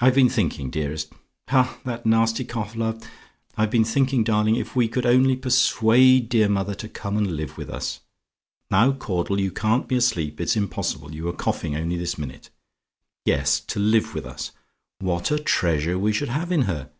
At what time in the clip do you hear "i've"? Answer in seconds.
0.00-0.14, 3.58-3.70